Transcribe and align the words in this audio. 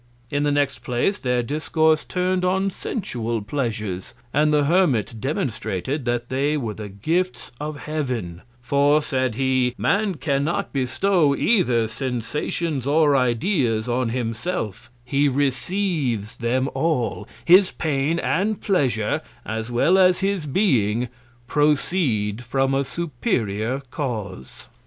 In 0.31 0.41
the 0.41 0.51
next 0.51 0.79
Place, 0.81 1.19
their 1.19 1.43
Discourse 1.43 2.03
turn'd 2.05 2.43
on 2.43 2.71
sensual 2.71 3.39
Pleasures; 3.43 4.15
and 4.33 4.51
the 4.51 4.63
Hermit 4.63 5.19
demonstrated, 5.21 6.05
that 6.05 6.29
they 6.29 6.57
were 6.57 6.73
the 6.73 6.89
Gifts 6.89 7.51
of 7.59 7.77
Heaven; 7.81 8.41
for, 8.63 9.03
said 9.03 9.35
he, 9.35 9.75
Man 9.77 10.15
cannot 10.15 10.73
bestow 10.73 11.35
either 11.35 11.87
Sensations 11.87 12.87
or 12.87 13.15
Ideas 13.15 13.87
on 13.87 14.09
himself; 14.09 14.89
he 15.05 15.29
receives 15.29 16.37
them 16.37 16.67
all; 16.73 17.27
his 17.45 17.69
Pain 17.71 18.17
and 18.17 18.59
Pleasure, 18.59 19.21
as 19.45 19.69
well 19.69 19.99
as 19.99 20.21
his 20.21 20.47
Being, 20.47 21.09
proceed 21.45 22.43
from 22.43 22.73
a 22.73 22.83
superior 22.83 23.83
Cause. 23.91 24.67